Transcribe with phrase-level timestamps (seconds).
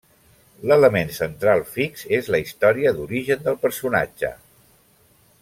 [0.69, 4.35] L'element central fix és la història d'origen del personatge.